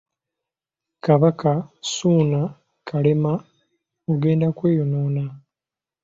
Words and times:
Kabaka, 1.03 1.51
Ssuuna, 1.83 2.41
Kalema, 2.89 3.33
Ogenda 4.11 4.47
kweyonoona. 4.57 5.23